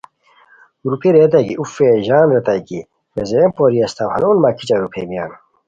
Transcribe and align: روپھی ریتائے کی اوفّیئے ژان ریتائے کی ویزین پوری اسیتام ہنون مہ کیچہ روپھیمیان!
روپھی 0.89 1.09
ریتائے 1.15 1.45
کی 1.47 1.53
اوفّیئے 1.59 1.93
ژان 2.05 2.25
ریتائے 2.33 2.61
کی 2.67 2.79
ویزین 3.15 3.47
پوری 3.55 3.77
اسیتام 3.83 4.09
ہنون 4.13 4.35
مہ 4.41 4.49
کیچہ 4.57 4.75
روپھیمیان! 4.81 5.31